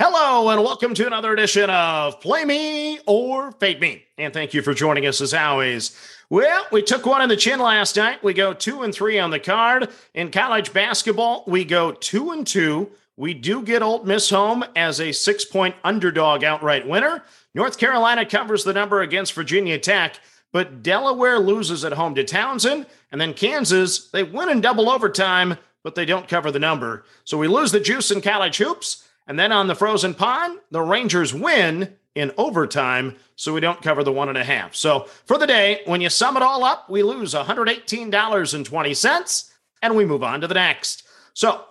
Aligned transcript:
Hello, 0.00 0.48
and 0.48 0.64
welcome 0.64 0.94
to 0.94 1.06
another 1.06 1.32
edition 1.32 1.68
of 1.68 2.18
Play 2.20 2.44
Me 2.44 2.98
or 3.06 3.52
Fade 3.52 3.78
Me. 3.80 4.02
And 4.16 4.32
thank 4.32 4.54
you 4.54 4.62
for 4.62 4.72
joining 4.72 5.06
us 5.06 5.20
as 5.20 5.34
always. 5.34 5.96
Well, 6.30 6.66
we 6.72 6.82
took 6.82 7.04
one 7.04 7.20
in 7.20 7.28
the 7.28 7.36
chin 7.36 7.60
last 7.60 7.96
night. 7.96 8.24
We 8.24 8.32
go 8.32 8.54
two 8.54 8.82
and 8.82 8.92
three 8.92 9.18
on 9.18 9.30
the 9.30 9.38
card. 9.38 9.90
In 10.14 10.30
college 10.30 10.72
basketball, 10.72 11.44
we 11.46 11.64
go 11.64 11.92
two 11.92 12.30
and 12.30 12.46
two. 12.46 12.90
We 13.16 13.34
do 13.34 13.62
get 13.62 13.82
Ole 13.82 14.02
Miss 14.02 14.30
home 14.30 14.64
as 14.74 14.98
a 14.98 15.12
six 15.12 15.44
point 15.44 15.76
underdog 15.84 16.42
outright 16.42 16.88
winner. 16.88 17.22
North 17.54 17.78
Carolina 17.78 18.24
covers 18.24 18.64
the 18.64 18.72
number 18.72 19.02
against 19.02 19.34
Virginia 19.34 19.78
Tech, 19.78 20.18
but 20.52 20.82
Delaware 20.82 21.38
loses 21.38 21.84
at 21.84 21.92
home 21.92 22.14
to 22.14 22.24
Towson. 22.24 22.86
And 23.12 23.20
then 23.20 23.34
Kansas, 23.34 24.08
they 24.08 24.22
win 24.22 24.48
in 24.48 24.62
double 24.62 24.90
overtime, 24.90 25.58
but 25.84 25.94
they 25.94 26.06
don't 26.06 26.28
cover 26.28 26.50
the 26.50 26.58
number. 26.58 27.04
So 27.24 27.36
we 27.36 27.46
lose 27.46 27.72
the 27.72 27.78
juice 27.78 28.10
in 28.10 28.22
college 28.22 28.56
hoops. 28.56 29.06
And 29.26 29.38
then 29.38 29.52
on 29.52 29.66
the 29.66 29.74
frozen 29.74 30.14
pond, 30.14 30.58
the 30.70 30.82
Rangers 30.82 31.32
win 31.32 31.96
in 32.14 32.30
overtime, 32.36 33.16
so 33.36 33.54
we 33.54 33.60
don't 33.60 33.80
cover 33.80 34.04
the 34.04 34.12
one 34.12 34.28
and 34.28 34.36
a 34.36 34.44
half. 34.44 34.74
So 34.74 35.06
for 35.24 35.38
the 35.38 35.46
day, 35.46 35.80
when 35.86 36.02
you 36.02 36.10
sum 36.10 36.36
it 36.36 36.42
all 36.42 36.64
up, 36.64 36.90
we 36.90 37.02
lose 37.02 37.32
$118.20 37.34 39.50
and 39.82 39.96
we 39.96 40.04
move 40.04 40.22
on 40.22 40.42
to 40.42 40.46
the 40.46 40.54
next. 40.54 41.04
So 41.34 41.64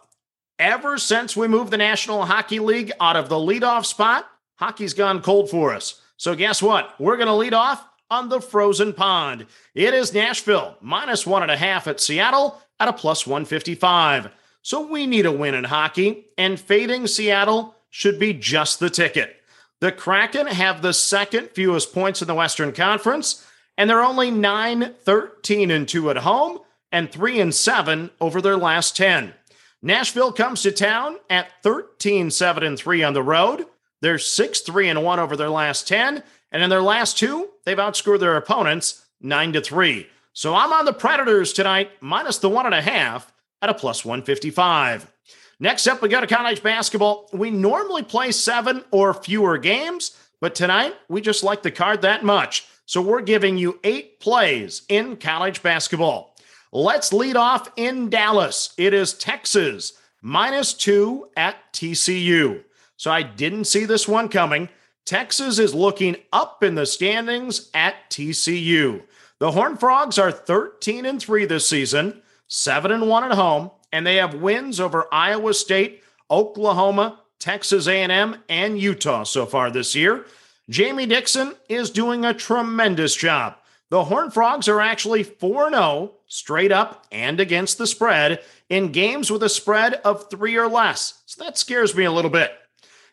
ever 0.58 0.98
since 0.98 1.38
we 1.38 1.48
moved 1.48 1.72
the 1.72 1.78
National 1.78 2.26
Hockey 2.26 2.60
League 2.60 2.92
out 3.00 3.16
of 3.16 3.30
the 3.30 3.36
leadoff 3.36 3.86
spot, 3.86 4.28
hockey's 4.56 4.94
gone 4.94 5.22
cold 5.22 5.50
for 5.50 5.74
us. 5.74 6.02
So 6.18 6.36
guess 6.36 6.62
what? 6.62 6.94
We're 7.00 7.18
going 7.18 7.28
to 7.28 7.34
lead 7.34 7.54
off 7.54 7.88
on 8.10 8.30
the 8.30 8.42
frozen 8.42 8.94
pond. 8.94 9.46
It 9.74 9.94
is 9.94 10.14
Nashville 10.14 10.78
minus 10.82 11.26
one 11.26 11.44
and 11.44 11.52
a 11.52 11.58
half 11.58 11.88
at 11.88 12.00
Seattle 12.00 12.62
at 12.80 12.90
a 12.90 12.94
plus 12.94 13.26
155. 13.26 14.30
So 14.62 14.86
we 14.86 15.08
need 15.08 15.26
a 15.26 15.32
win 15.32 15.56
in 15.56 15.66
hockey, 15.66 16.28
and 16.38 16.60
fading 16.60 17.08
Seattle 17.08 17.76
should 17.90 18.20
be 18.20 18.34
just 18.34 18.80
the 18.80 18.90
ticket. 18.90 19.38
The 19.80 19.92
Kraken 19.92 20.48
have 20.48 20.82
the 20.82 20.94
second 20.94 21.50
fewest 21.50 21.94
points 21.94 22.22
in 22.22 22.28
the 22.28 22.36
Western 22.36 22.72
Conference, 22.72 23.46
and 23.78 23.90
they're 23.90 24.04
only 24.04 24.30
9, 24.30 24.94
13, 25.04 25.72
and 25.72 25.88
2 25.88 26.12
at 26.12 26.18
home, 26.18 26.60
and 26.92 27.12
3 27.12 27.40
and 27.40 27.56
7 27.56 28.12
over 28.20 28.42
their 28.42 28.58
last 28.58 28.96
10. 28.96 29.34
Nashville 29.82 30.32
comes 30.32 30.62
to 30.62 30.72
town 30.72 31.18
at 31.28 31.52
13, 31.64 32.30
7, 32.30 32.64
and 32.64 32.78
3 32.78 33.04
on 33.04 33.14
the 33.14 33.24
road. 33.24 33.66
They're 34.02 34.20
6, 34.20 34.60
3, 34.60 34.90
and 34.90 35.04
1 35.04 35.20
over 35.20 35.36
their 35.36 35.50
last 35.50 35.88
10, 35.88 36.22
and 36.52 36.64
in 36.64 36.70
their 36.70 36.84
last 36.84 37.18
two, 37.18 37.50
they've 37.66 37.78
outscored 37.78 38.20
their 38.20 38.38
opponents 38.38 39.06
9 39.22 39.54
to 39.54 39.62
3. 39.62 40.08
So 40.34 40.54
I'm 40.54 40.72
on 40.72 40.86
the 40.86 40.94
Predators 40.94 41.52
tonight, 41.52 41.92
minus 42.00 42.38
the 42.38 42.50
one 42.50 42.68
and 42.68 42.76
a 42.76 42.82
half 42.82 43.31
at 43.62 43.70
a 43.70 43.74
plus 43.74 44.04
155. 44.04 45.12
Next 45.60 45.86
up, 45.88 46.02
we 46.02 46.10
go 46.10 46.20
to 46.20 46.28
college 46.28 46.64
basketball. 46.64 47.30
We 47.32 47.52
normally 47.52 48.04
play 48.04 48.32
seven 48.32 48.84
or 48.90 49.14
fewer 49.14 49.58
games, 49.58 50.18
but 50.40 50.56
tonight 50.56 50.96
we 51.08 51.22
just 51.22 51.44
like 51.44 51.62
the 51.62 51.72
card 51.72 52.02
that 52.02 52.26
much. 52.26 52.66
So 52.88 53.02
we're 53.02 53.22
giving 53.22 53.58
you 53.58 53.80
eight 53.84 54.20
plays 54.20 54.82
in 54.90 55.18
college 55.18 55.62
basketball. 55.62 56.36
Let's 56.74 57.14
lead 57.14 57.36
off 57.36 57.70
in 57.76 58.10
Dallas. 58.10 58.74
It 58.78 58.94
is 58.94 59.14
Texas 59.14 59.94
minus 60.22 60.74
two 60.74 61.30
at 61.38 61.58
TCU. 61.74 62.64
So 62.98 63.12
I 63.12 63.22
didn't 63.24 63.66
see 63.66 63.86
this 63.86 64.08
one 64.08 64.30
coming. 64.30 64.70
Texas 65.06 65.60
is 65.60 65.76
looking 65.76 66.16
up 66.34 66.64
in 66.64 66.76
the 66.76 66.86
standings 66.86 67.70
at 67.74 67.96
TCU. 68.10 69.04
The 69.40 69.52
Horned 69.52 69.80
Frogs 69.80 70.20
are 70.20 70.32
13 70.32 71.06
and 71.06 71.20
3 71.22 71.46
this 71.46 71.68
season 71.68 72.22
seven 72.52 72.92
and 72.92 73.08
one 73.08 73.24
at 73.24 73.32
home, 73.32 73.72
and 73.94 74.06
they 74.06 74.18
have 74.18 74.34
wins 74.36 74.80
over 74.80 75.08
Iowa 75.12 75.54
State, 75.54 76.04
Oklahoma, 76.30 77.22
Texas 77.40 77.88
A&M, 77.88 78.36
and 78.50 78.78
Utah 78.78 79.24
so 79.24 79.46
far 79.46 79.72
this 79.72 79.96
year. 79.96 80.26
Jamie 80.70 81.06
Dixon 81.06 81.56
is 81.70 81.90
doing 81.90 82.26
a 82.26 82.34
tremendous 82.34 83.16
job. 83.16 83.56
The 83.90 84.04
Horned 84.04 84.34
Frogs 84.34 84.68
are 84.68 84.82
actually 84.82 85.24
4 85.24 85.70
0 85.70 86.12
straight 86.28 86.74
up 86.74 87.08
and 87.12 87.40
against 87.40 87.78
the 87.78 87.88
spread 87.88 88.42
in 88.70 88.92
games 88.92 89.32
with 89.32 89.44
a 89.44 89.50
spread 89.50 89.96
of 90.06 90.30
three 90.30 90.58
or 90.58 90.68
less. 90.68 91.22
So 91.26 91.44
that 91.44 91.58
scares 91.58 91.96
me 91.96 92.04
a 92.04 92.12
little 92.12 92.32
bit. 92.32 92.52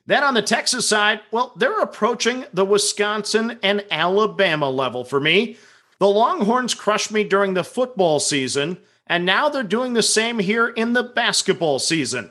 Then 0.07 0.25
on 0.25 0.35
the 0.35 0.43
Texas 0.43 0.89
side, 0.89 1.21
well, 1.31 1.53
they're 1.57 1.81
approaching 1.81 2.45
the 2.53 2.65
Wisconsin 2.65 3.59
and 3.63 3.85
Alabama 3.91 4.69
level 4.69 5.05
for 5.05 5.21
me. 5.21 5.59
The 5.99 6.09
Longhorns 6.09 6.75
crushed 6.75 7.13
me 7.13 7.25
during 7.25 7.55
the 7.55 7.65
football 7.65 8.21
season, 8.21 8.79
and 9.09 9.25
now 9.25 9.49
they're 9.49 9.63
doing 9.63 9.95
the 9.95 10.03
same 10.03 10.39
here 10.39 10.69
in 10.69 10.93
the 10.93 11.03
basketball 11.03 11.79
season. 11.79 12.31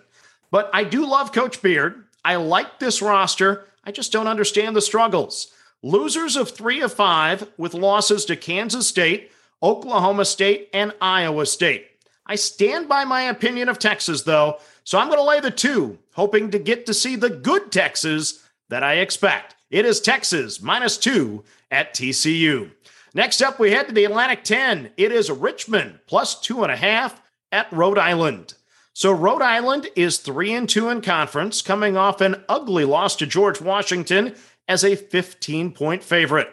But 0.51 0.69
I 0.73 0.83
do 0.83 1.05
love 1.05 1.31
Coach 1.31 1.61
Beard. 1.61 2.05
I 2.23 2.35
like 2.35 2.79
this 2.79 3.01
roster. 3.01 3.65
I 3.83 3.91
just 3.91 4.11
don't 4.11 4.27
understand 4.27 4.75
the 4.75 4.81
struggles. 4.81 5.51
Losers 5.81 6.35
of 6.35 6.49
three 6.49 6.81
of 6.81 6.93
five 6.93 7.49
with 7.57 7.73
losses 7.73 8.25
to 8.25 8.35
Kansas 8.35 8.87
State, 8.87 9.31
Oklahoma 9.61 10.25
State, 10.25 10.69
and 10.73 10.93
Iowa 11.01 11.45
State. 11.45 11.87
I 12.25 12.35
stand 12.35 12.89
by 12.89 13.05
my 13.05 13.23
opinion 13.23 13.69
of 13.69 13.79
Texas, 13.79 14.23
though, 14.23 14.59
so 14.83 14.97
I'm 14.97 15.07
going 15.07 15.19
to 15.19 15.23
lay 15.23 15.39
the 15.39 15.51
two, 15.51 15.97
hoping 16.13 16.51
to 16.51 16.59
get 16.59 16.85
to 16.85 16.93
see 16.93 17.15
the 17.15 17.29
good 17.29 17.71
Texas 17.71 18.43
that 18.69 18.83
I 18.83 18.95
expect. 18.95 19.55
It 19.69 19.85
is 19.85 20.01
Texas 20.01 20.61
minus 20.61 20.97
two 20.97 21.43
at 21.71 21.93
TCU. 21.93 22.71
Next 23.13 23.41
up, 23.41 23.59
we 23.59 23.71
head 23.71 23.87
to 23.87 23.93
the 23.93 24.05
Atlantic 24.05 24.43
10. 24.43 24.91
It 24.97 25.11
is 25.11 25.31
Richmond 25.31 25.99
plus 26.07 26.39
two 26.39 26.63
and 26.63 26.71
a 26.71 26.77
half 26.77 27.21
at 27.51 27.71
Rhode 27.71 27.97
Island. 27.97 28.53
So 28.93 29.11
Rhode 29.11 29.41
Island 29.41 29.87
is 29.95 30.17
three 30.17 30.53
and 30.53 30.67
two 30.67 30.89
in 30.89 31.01
conference, 31.01 31.61
coming 31.61 31.95
off 31.95 32.19
an 32.19 32.43
ugly 32.49 32.83
loss 32.83 33.15
to 33.17 33.27
George 33.27 33.61
Washington 33.61 34.35
as 34.67 34.83
a 34.83 34.95
15 34.95 35.71
point 35.71 36.03
favorite. 36.03 36.49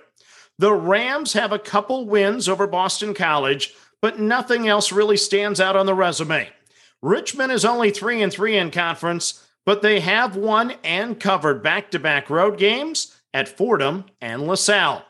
The 0.59 0.73
Rams 0.73 1.33
have 1.33 1.53
a 1.53 1.59
couple 1.59 2.07
wins 2.07 2.49
over 2.49 2.67
Boston 2.67 3.15
College, 3.15 3.75
but 4.01 4.21
nothing 4.21 4.69
else 4.69 4.93
really 4.93 5.17
stands 5.17 5.61
out 5.61 5.75
on 5.75 5.87
the 5.87 5.95
resume. 5.95 6.49
Richmond 7.03 7.51
is 7.51 7.65
only 7.65 7.91
three 7.91 8.23
and 8.23 8.33
three 8.33 8.57
in 8.57 8.71
conference, 8.71 9.45
but 9.67 9.83
they 9.83 10.01
have 10.01 10.37
won 10.37 10.75
and 10.85 11.19
covered 11.19 11.63
back 11.63 11.91
to 11.91 11.99
back 11.99 12.31
road 12.31 12.59
games 12.59 13.17
at 13.33 13.49
Fordham 13.49 14.05
and 14.21 14.47
LaSalle. 14.47 15.05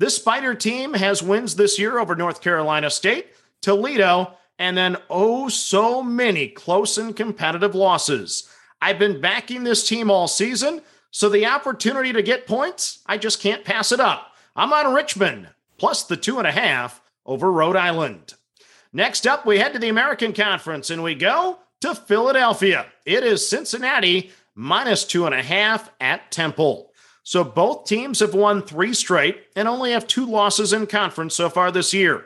This 0.00 0.16
Spider 0.16 0.54
team 0.54 0.94
has 0.94 1.22
wins 1.22 1.56
this 1.56 1.78
year 1.78 1.98
over 1.98 2.16
North 2.16 2.40
Carolina 2.40 2.88
State, 2.88 3.26
Toledo, 3.60 4.32
and 4.58 4.74
then 4.74 4.96
oh 5.10 5.50
so 5.50 6.02
many 6.02 6.48
close 6.48 6.96
and 6.96 7.14
competitive 7.14 7.74
losses. 7.74 8.48
I've 8.80 8.98
been 8.98 9.20
backing 9.20 9.62
this 9.62 9.86
team 9.86 10.10
all 10.10 10.26
season, 10.26 10.80
so 11.10 11.28
the 11.28 11.44
opportunity 11.44 12.14
to 12.14 12.22
get 12.22 12.46
points, 12.46 13.00
I 13.04 13.18
just 13.18 13.42
can't 13.42 13.62
pass 13.62 13.92
it 13.92 14.00
up. 14.00 14.32
I'm 14.56 14.72
on 14.72 14.94
Richmond, 14.94 15.48
plus 15.76 16.04
the 16.04 16.16
two 16.16 16.38
and 16.38 16.46
a 16.46 16.52
half 16.52 17.02
over 17.26 17.52
Rhode 17.52 17.76
Island. 17.76 18.32
Next 18.94 19.26
up, 19.26 19.44
we 19.44 19.58
head 19.58 19.74
to 19.74 19.78
the 19.78 19.90
American 19.90 20.32
Conference 20.32 20.88
and 20.88 21.02
we 21.02 21.14
go 21.14 21.58
to 21.82 21.94
Philadelphia. 21.94 22.86
It 23.04 23.22
is 23.22 23.46
Cincinnati 23.46 24.30
minus 24.54 25.04
two 25.04 25.26
and 25.26 25.34
a 25.34 25.42
half 25.42 25.90
at 26.00 26.30
Temple. 26.30 26.89
So 27.30 27.44
both 27.44 27.84
teams 27.84 28.18
have 28.18 28.34
won 28.34 28.60
three 28.60 28.92
straight 28.92 29.44
and 29.54 29.68
only 29.68 29.92
have 29.92 30.08
two 30.08 30.26
losses 30.26 30.72
in 30.72 30.88
conference 30.88 31.32
so 31.36 31.48
far 31.48 31.70
this 31.70 31.94
year. 31.94 32.24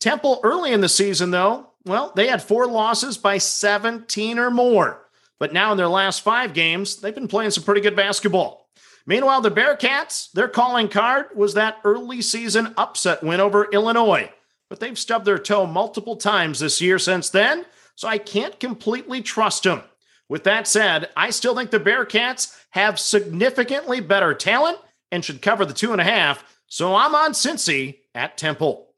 Temple 0.00 0.40
early 0.42 0.72
in 0.72 0.80
the 0.80 0.88
season, 0.88 1.32
though, 1.32 1.66
well, 1.84 2.14
they 2.16 2.28
had 2.28 2.42
four 2.42 2.66
losses 2.66 3.18
by 3.18 3.36
17 3.36 4.38
or 4.38 4.50
more. 4.50 5.06
But 5.38 5.52
now 5.52 5.72
in 5.72 5.76
their 5.76 5.86
last 5.86 6.22
five 6.22 6.54
games, 6.54 6.96
they've 6.96 7.14
been 7.14 7.28
playing 7.28 7.50
some 7.50 7.62
pretty 7.62 7.82
good 7.82 7.94
basketball. 7.94 8.70
Meanwhile, 9.04 9.42
the 9.42 9.50
Bearcats, 9.50 10.32
their 10.32 10.48
calling 10.48 10.88
card 10.88 11.26
was 11.34 11.52
that 11.52 11.76
early 11.84 12.22
season 12.22 12.72
upset 12.78 13.22
win 13.22 13.40
over 13.40 13.68
Illinois. 13.70 14.32
But 14.70 14.80
they've 14.80 14.98
stubbed 14.98 15.26
their 15.26 15.38
toe 15.38 15.66
multiple 15.66 16.16
times 16.16 16.60
this 16.60 16.80
year 16.80 16.98
since 16.98 17.28
then, 17.28 17.66
so 17.96 18.08
I 18.08 18.16
can't 18.16 18.58
completely 18.58 19.20
trust 19.20 19.64
them. 19.64 19.82
With 20.28 20.44
that 20.44 20.66
said, 20.66 21.08
I 21.16 21.30
still 21.30 21.56
think 21.56 21.70
the 21.70 21.80
Bearcats 21.80 22.54
have 22.70 23.00
significantly 23.00 24.00
better 24.00 24.34
talent 24.34 24.78
and 25.10 25.24
should 25.24 25.42
cover 25.42 25.64
the 25.64 25.74
two 25.74 25.92
and 25.92 26.00
a 26.00 26.04
half. 26.04 26.44
So 26.66 26.94
I'm 26.94 27.14
on 27.14 27.32
Cincy 27.32 28.00
at 28.14 28.36
Temple. 28.36 28.88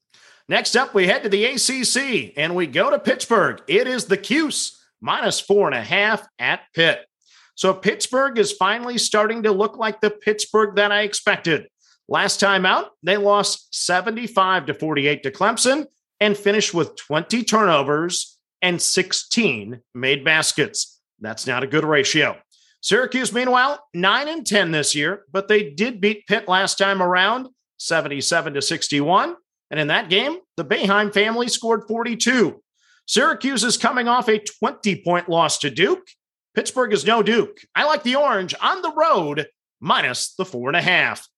Next 0.49 0.75
up, 0.75 0.93
we 0.93 1.07
head 1.07 1.23
to 1.23 1.29
the 1.29 1.45
ACC 1.45 2.33
and 2.37 2.57
we 2.57 2.67
go 2.67 2.91
to 2.91 2.99
Pittsburgh. 2.99 3.63
It 3.69 3.87
is 3.87 4.07
the 4.07 4.17
Cuse 4.17 4.77
minus 5.01 5.39
four 5.39 5.67
and 5.67 5.77
a 5.77 5.83
half 5.83 6.27
at 6.41 6.63
Pitt. 6.75 7.07
So 7.55 7.73
Pittsburgh 7.73 8.39
is 8.39 8.53
finally 8.53 8.99
starting 8.99 9.45
to 9.45 9.53
look 9.53 9.77
like 9.77 10.01
the 10.01 10.11
Pittsburgh 10.11 10.77
that 10.77 10.91
I 10.91 11.03
expected. 11.03 11.69
Last 12.09 12.41
time 12.41 12.67
out, 12.67 12.91
they 13.05 13.17
lost 13.17 13.73
75 13.73 14.67
to 14.67 14.75
48 14.75 15.23
to 15.23 15.31
Clemson 15.31 15.87
and 16.19 16.37
finished 16.37 16.75
with 16.75 16.97
20 16.97 17.45
turnovers 17.45 18.37
and 18.61 18.83
16 18.83 19.81
made 19.95 20.25
baskets. 20.25 21.00
That's 21.21 21.47
not 21.47 21.63
a 21.63 21.67
good 21.67 21.85
ratio. 21.85 22.37
Syracuse, 22.83 23.33
meanwhile, 23.33 23.85
9 23.93 24.29
and 24.29 24.47
10 24.47 24.71
this 24.71 24.95
year, 24.95 25.25
but 25.31 25.49
they 25.49 25.71
did 25.71 26.01
beat 26.01 26.27
Pitt 26.27 26.49
last 26.49 26.79
time 26.79 27.03
around, 27.03 27.49
77 27.77 28.55
to 28.55 28.63
61. 28.63 29.37
And 29.71 29.79
in 29.79 29.89
that 29.89 30.09
game, 30.09 30.39
the 30.57 30.65
Boeheim 30.65 31.13
family 31.13 31.49
scored 31.49 31.83
42. 31.87 32.63
Syracuse 33.07 33.65
is 33.65 33.77
coming 33.77 34.09
off 34.09 34.29
a 34.29 34.39
20 34.39 35.03
point 35.03 35.29
loss 35.29 35.59
to 35.59 35.71
Duke. 35.71 36.07
Pittsburgh 36.55 36.93
is 36.93 37.05
no 37.05 37.23
Duke. 37.23 37.59
I 37.75 37.85
like 37.85 38.03
the 38.03 38.17
orange 38.17 38.55
on 38.61 38.83
the 38.83 38.93
road, 38.93 39.47
minus 39.81 40.35
the 40.35 40.45
four 40.45 40.69
and 40.69 40.77
a 40.77 40.83
half. 40.83 41.29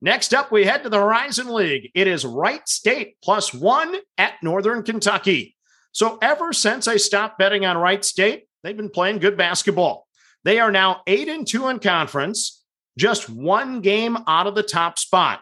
Next 0.00 0.34
up, 0.34 0.50
we 0.50 0.64
head 0.64 0.82
to 0.82 0.88
the 0.88 0.98
Horizon 0.98 1.52
League. 1.52 1.90
It 1.94 2.06
is 2.06 2.24
Wright 2.24 2.66
State 2.68 3.16
plus 3.22 3.54
one 3.54 3.94
at 4.18 4.34
Northern 4.42 4.82
Kentucky. 4.82 5.56
So, 5.92 6.18
ever 6.22 6.52
since 6.52 6.88
I 6.88 6.96
stopped 6.96 7.38
betting 7.38 7.66
on 7.66 7.76
Wright 7.76 8.04
State, 8.04 8.46
they've 8.62 8.76
been 8.76 8.90
playing 8.90 9.18
good 9.18 9.36
basketball. 9.36 10.06
They 10.44 10.58
are 10.58 10.72
now 10.72 11.02
eight 11.06 11.28
and 11.28 11.46
two 11.46 11.68
in 11.68 11.78
conference, 11.78 12.64
just 12.98 13.28
one 13.28 13.80
game 13.80 14.18
out 14.26 14.46
of 14.46 14.54
the 14.54 14.62
top 14.62 14.98
spot. 14.98 15.40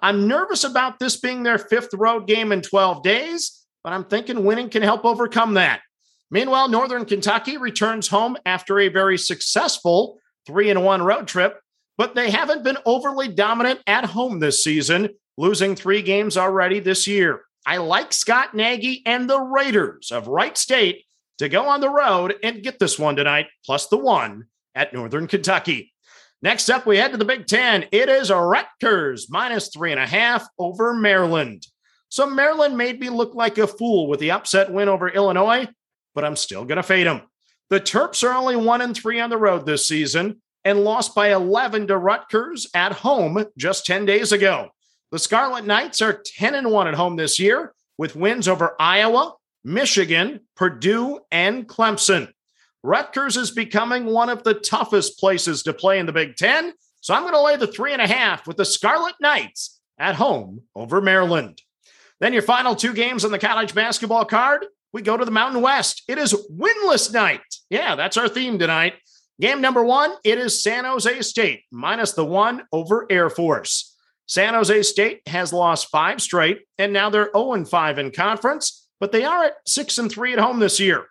I'm 0.00 0.26
nervous 0.26 0.64
about 0.64 0.98
this 0.98 1.16
being 1.16 1.42
their 1.42 1.58
fifth 1.58 1.92
road 1.94 2.26
game 2.26 2.52
in 2.52 2.62
12 2.62 3.02
days, 3.02 3.64
but 3.84 3.92
I'm 3.92 4.04
thinking 4.04 4.44
winning 4.44 4.70
can 4.70 4.82
help 4.82 5.04
overcome 5.04 5.54
that. 5.54 5.82
Meanwhile, 6.30 6.68
Northern 6.68 7.04
Kentucky 7.04 7.56
returns 7.56 8.08
home 8.08 8.36
after 8.46 8.78
a 8.78 8.88
very 8.88 9.18
successful 9.18 10.18
three 10.46 10.70
and 10.70 10.84
one 10.84 11.02
road 11.02 11.26
trip, 11.26 11.60
but 11.98 12.14
they 12.14 12.30
haven't 12.30 12.64
been 12.64 12.78
overly 12.86 13.28
dominant 13.28 13.80
at 13.86 14.04
home 14.04 14.38
this 14.38 14.64
season, 14.64 15.10
losing 15.36 15.74
three 15.74 16.02
games 16.02 16.36
already 16.36 16.80
this 16.80 17.06
year. 17.06 17.42
I 17.66 17.76
like 17.76 18.12
Scott 18.12 18.54
Nagy 18.54 19.02
and 19.04 19.28
the 19.28 19.40
Raiders 19.40 20.10
of 20.10 20.28
Wright 20.28 20.56
State 20.56 21.04
to 21.40 21.48
go 21.48 21.68
on 21.68 21.80
the 21.80 21.88
road 21.88 22.34
and 22.42 22.62
get 22.62 22.78
this 22.78 22.98
one 22.98 23.16
tonight, 23.16 23.46
plus 23.64 23.86
the 23.86 23.96
one 23.96 24.44
at 24.74 24.92
Northern 24.92 25.26
Kentucky. 25.26 25.90
Next 26.42 26.68
up, 26.68 26.84
we 26.84 26.98
head 26.98 27.12
to 27.12 27.16
the 27.16 27.24
Big 27.24 27.46
Ten. 27.46 27.86
It 27.92 28.10
is 28.10 28.30
Rutgers 28.30 29.30
minus 29.30 29.68
three 29.68 29.90
and 29.90 30.00
a 30.00 30.06
half 30.06 30.46
over 30.58 30.92
Maryland. 30.92 31.66
So 32.10 32.28
Maryland 32.28 32.76
made 32.76 33.00
me 33.00 33.08
look 33.08 33.34
like 33.34 33.56
a 33.56 33.66
fool 33.66 34.06
with 34.06 34.20
the 34.20 34.32
upset 34.32 34.70
win 34.70 34.90
over 34.90 35.08
Illinois, 35.08 35.66
but 36.14 36.26
I'm 36.26 36.36
still 36.36 36.66
going 36.66 36.76
to 36.76 36.82
fade 36.82 37.06
them. 37.06 37.22
The 37.70 37.80
Terps 37.80 38.22
are 38.22 38.34
only 38.34 38.56
one 38.56 38.82
and 38.82 38.94
three 38.94 39.18
on 39.18 39.30
the 39.30 39.38
road 39.38 39.64
this 39.64 39.88
season 39.88 40.42
and 40.66 40.84
lost 40.84 41.14
by 41.14 41.32
11 41.32 41.86
to 41.86 41.96
Rutgers 41.96 42.68
at 42.74 42.92
home 42.92 43.46
just 43.56 43.86
10 43.86 44.04
days 44.04 44.32
ago. 44.32 44.68
The 45.10 45.18
Scarlet 45.18 45.64
Knights 45.64 46.02
are 46.02 46.22
10 46.22 46.54
and 46.54 46.70
1 46.70 46.88
at 46.88 46.94
home 46.94 47.16
this 47.16 47.38
year 47.38 47.72
with 47.96 48.14
wins 48.14 48.46
over 48.46 48.76
Iowa, 48.78 49.36
Michigan, 49.64 50.40
Purdue, 50.56 51.20
and 51.30 51.66
Clemson. 51.68 52.32
Rutgers 52.82 53.36
is 53.36 53.50
becoming 53.50 54.06
one 54.06 54.28
of 54.28 54.42
the 54.42 54.54
toughest 54.54 55.18
places 55.18 55.62
to 55.64 55.72
play 55.72 55.98
in 55.98 56.06
the 56.06 56.12
Big 56.12 56.36
Ten. 56.36 56.72
So 57.00 57.14
I'm 57.14 57.22
going 57.22 57.34
to 57.34 57.42
lay 57.42 57.56
the 57.56 57.66
three 57.66 57.92
and 57.92 58.02
a 58.02 58.06
half 58.06 58.46
with 58.46 58.56
the 58.56 58.64
Scarlet 58.64 59.14
Knights 59.20 59.80
at 59.98 60.14
home 60.14 60.62
over 60.74 61.00
Maryland. 61.00 61.60
Then 62.20 62.32
your 62.32 62.42
final 62.42 62.74
two 62.74 62.92
games 62.92 63.24
on 63.24 63.32
the 63.32 63.38
college 63.38 63.74
basketball 63.74 64.24
card, 64.24 64.66
we 64.92 65.02
go 65.02 65.16
to 65.16 65.24
the 65.24 65.30
Mountain 65.30 65.62
West. 65.62 66.02
It 66.08 66.18
is 66.18 66.34
winless 66.50 67.12
night. 67.12 67.40
Yeah, 67.68 67.96
that's 67.96 68.16
our 68.16 68.28
theme 68.28 68.58
tonight. 68.58 68.94
Game 69.40 69.60
number 69.62 69.82
one, 69.82 70.12
it 70.24 70.38
is 70.38 70.62
San 70.62 70.84
Jose 70.84 71.22
State 71.22 71.62
minus 71.70 72.12
the 72.12 72.24
one 72.24 72.62
over 72.72 73.06
Air 73.10 73.30
Force. 73.30 73.96
San 74.26 74.54
Jose 74.54 74.82
State 74.82 75.22
has 75.26 75.52
lost 75.52 75.88
five 75.88 76.20
straight, 76.20 76.60
and 76.78 76.92
now 76.92 77.08
they're 77.08 77.30
0 77.34 77.64
5 77.64 77.98
in 77.98 78.10
conference, 78.10 78.86
but 79.00 79.10
they 79.10 79.24
are 79.24 79.44
at 79.44 79.56
6 79.66 79.98
and 79.98 80.12
3 80.12 80.34
at 80.34 80.38
home 80.38 80.60
this 80.60 80.78
year. 80.78 81.06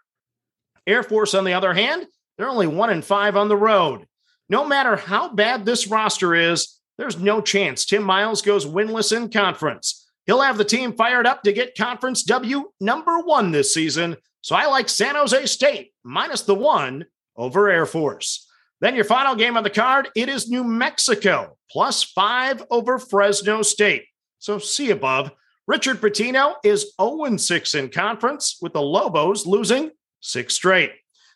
Air 0.87 1.03
Force, 1.03 1.33
on 1.33 1.43
the 1.43 1.53
other 1.53 1.73
hand, 1.73 2.05
they're 2.37 2.47
only 2.47 2.67
1 2.67 2.89
and 2.89 3.03
5 3.03 3.35
on 3.35 3.49
the 3.49 3.57
road. 3.57 4.05
No 4.47 4.65
matter 4.65 4.95
how 4.95 5.33
bad 5.33 5.65
this 5.65 5.87
roster 5.87 6.33
is, 6.33 6.79
there's 6.97 7.19
no 7.19 7.41
chance 7.41 7.85
Tim 7.85 8.03
Miles 8.03 8.41
goes 8.41 8.65
winless 8.65 9.15
in 9.15 9.29
conference. 9.29 10.07
He'll 10.25 10.41
have 10.41 10.57
the 10.57 10.65
team 10.65 10.93
fired 10.93 11.25
up 11.25 11.43
to 11.43 11.53
get 11.53 11.77
conference 11.77 12.23
W 12.23 12.71
number 12.79 13.19
one 13.19 13.51
this 13.51 13.73
season. 13.73 14.17
So 14.41 14.55
I 14.55 14.67
like 14.67 14.89
San 14.89 15.15
Jose 15.15 15.45
State 15.47 15.93
minus 16.03 16.41
the 16.41 16.55
one 16.55 17.05
over 17.35 17.69
Air 17.69 17.85
Force. 17.85 18.47
Then 18.81 18.95
your 18.95 19.05
final 19.05 19.35
game 19.35 19.57
on 19.57 19.63
the 19.63 19.69
card, 19.69 20.09
it 20.15 20.29
is 20.29 20.49
New 20.49 20.63
Mexico 20.63 21.57
plus 21.69 22.03
five 22.03 22.63
over 22.69 22.99
Fresno 22.99 23.61
State. 23.61 24.05
So 24.39 24.57
see 24.57 24.91
above. 24.91 25.31
Richard 25.69 26.01
Pitino 26.01 26.55
is 26.63 26.93
0 26.99 27.37
6 27.37 27.75
in 27.75 27.89
conference 27.89 28.57
with 28.59 28.73
the 28.73 28.81
Lobos 28.81 29.45
losing 29.45 29.91
six 30.19 30.55
straight. 30.55 30.93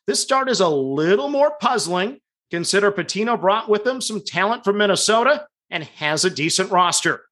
This 0.07 0.21
start 0.21 0.50
is 0.50 0.59
a 0.59 0.68
little 0.68 1.30
more 1.30 1.56
puzzling. 1.62 2.18
Consider 2.50 2.91
Pitino 2.91 3.39
brought 3.39 3.69
with 3.69 3.85
him 3.85 4.01
some 4.01 4.24
talent 4.25 4.63
from 4.63 4.80
Minnesota 4.80 5.45
and 5.69 5.83
has 5.83 6.25
a 6.25 6.31
decent 6.31 6.71
roster. 6.71 7.25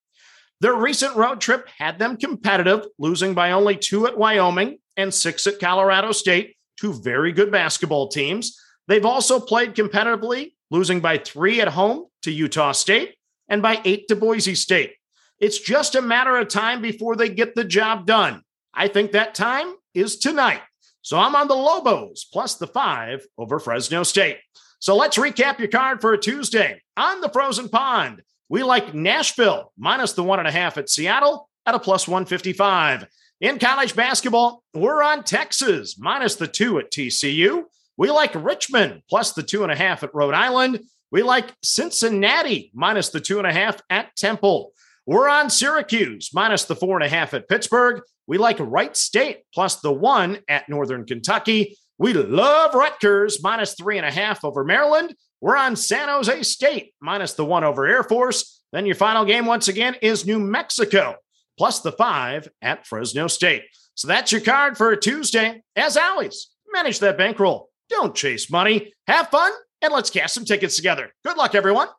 Their 0.60 0.76
recent 0.76 1.16
road 1.16 1.42
trip 1.42 1.68
had 1.76 1.98
them 1.98 2.18
competitive, 2.18 2.86
losing 3.00 3.34
by 3.34 3.50
only 3.50 3.78
two 3.78 4.06
at 4.06 4.16
Wyoming 4.16 4.78
and 4.96 5.12
six 5.12 5.48
at 5.48 5.60
Colorado 5.60 6.12
State, 6.12 6.56
two 6.80 6.94
very 6.94 7.32
good 7.32 7.52
basketball 7.52 8.10
teams. 8.10 8.62
They've 8.88 9.08
also 9.08 9.40
played 9.40 9.74
competitively, 9.74 10.54
losing 10.70 11.00
by 11.00 11.18
three 11.18 11.62
at 11.62 11.70
home 11.70 12.06
to 12.22 12.32
Utah 12.32 12.74
State 12.74 13.16
and 13.50 13.64
by 13.64 13.82
eight 13.86 14.08
to 14.10 14.16
Boise 14.16 14.54
State. 14.54 14.98
It's 15.42 15.60
just 15.60 15.96
a 15.96 16.04
matter 16.04 16.38
of 16.38 16.50
time 16.50 16.84
before 16.84 17.16
they 17.16 17.28
get 17.28 17.56
the 17.56 17.64
job 17.64 18.06
done. 18.06 18.44
I 18.76 18.88
think 18.88 19.12
that 19.12 19.34
time 19.34 19.74
is 19.96 20.18
tonight. 20.18 20.62
So 21.02 21.18
I'm 21.18 21.36
on 21.36 21.48
the 21.48 21.56
Lobos 21.56 22.26
plus 22.32 22.56
the 22.56 22.68
five 22.68 23.26
over 23.40 23.60
Fresno 23.60 24.04
State. 24.04 24.38
So 24.78 24.96
let's 24.96 25.18
recap 25.18 25.58
your 25.58 25.68
card 25.68 26.00
for 26.00 26.14
a 26.14 26.18
Tuesday 26.20 26.82
on 26.96 27.22
the 27.22 27.30
frozen 27.30 27.70
pond. 27.70 28.22
We 28.50 28.62
like 28.62 28.94
Nashville 28.94 29.74
minus 29.80 30.14
the 30.14 30.24
one 30.24 30.38
and 30.38 30.48
a 30.48 30.52
half 30.52 30.78
at 30.78 30.90
Seattle 30.90 31.50
at 31.66 31.74
a 31.74 31.80
plus 31.80 32.08
155. 32.08 33.08
In 33.42 33.58
college 33.58 33.96
basketball, 33.96 34.62
we're 34.76 35.02
on 35.02 35.24
Texas 35.24 35.98
minus 35.98 36.36
the 36.36 36.48
two 36.48 36.78
at 36.78 36.92
TCU. 36.92 37.64
We 37.98 38.12
like 38.12 38.36
Richmond 38.36 39.02
plus 39.10 39.34
the 39.34 39.42
two 39.42 39.64
and 39.64 39.72
a 39.72 39.76
half 39.76 40.04
at 40.04 40.14
Rhode 40.14 40.36
Island. 40.36 40.82
We 41.12 41.24
like 41.24 41.52
Cincinnati 41.64 42.70
minus 42.76 43.10
the 43.10 43.20
two 43.20 43.40
and 43.40 43.48
a 43.48 43.54
half 43.54 43.82
at 43.90 44.16
Temple. 44.16 44.74
We're 45.12 45.28
on 45.28 45.50
Syracuse 45.50 46.30
minus 46.34 46.64
the 46.64 46.76
four 46.78 46.96
and 46.96 47.04
a 47.04 47.10
half 47.10 47.34
at 47.34 47.50
Pittsburgh. 47.50 48.02
We 48.28 48.38
like 48.38 48.56
Wright 48.62 48.96
State 48.96 49.40
plus 49.54 49.82
the 49.82 49.92
one 49.92 50.40
at 50.48 50.70
Northern 50.70 51.06
Kentucky. 51.06 51.78
We 51.98 52.14
love 52.14 52.74
Rutgers 52.74 53.44
minus 53.44 53.74
three 53.74 53.98
and 53.98 54.06
a 54.06 54.12
half 54.12 54.46
over 54.46 54.64
Maryland. 54.64 55.14
We're 55.42 55.58
on 55.58 55.76
San 55.76 56.08
Jose 56.08 56.44
State 56.44 56.94
minus 57.02 57.34
the 57.34 57.44
one 57.44 57.66
over 57.66 57.86
Air 57.86 58.04
Force. 58.04 58.62
Then 58.72 58.86
your 58.86 58.96
final 58.96 59.26
game, 59.26 59.46
once 59.46 59.68
again, 59.68 59.98
is 60.02 60.26
New 60.26 60.40
Mexico 60.40 61.18
plus 61.58 61.82
the 61.82 61.92
five 61.92 62.48
at 62.62 62.88
Fresno 62.88 63.28
State. 63.28 63.64
So 63.96 64.08
that's 64.08 64.32
your 64.32 64.40
card 64.40 64.78
for 64.78 64.92
a 64.92 64.98
Tuesday. 64.98 65.62
As 65.76 65.98
always, 65.98 66.52
manage 66.72 67.00
that 67.00 67.18
bankroll. 67.18 67.70
Don't 67.90 68.16
chase 68.16 68.50
money. 68.50 68.94
Have 69.08 69.28
fun 69.28 69.52
and 69.82 69.92
let's 69.92 70.10
cash 70.10 70.32
some 70.32 70.46
tickets 70.46 70.78
together. 70.78 71.12
Good 71.26 71.36
luck, 71.36 71.54
everyone. 71.54 71.90